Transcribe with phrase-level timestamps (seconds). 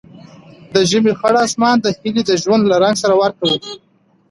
[0.73, 3.51] د ژمي خړ اسمان د هیلې د ژوند له رنګ سره ورته و.